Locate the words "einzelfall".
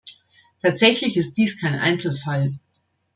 1.77-2.53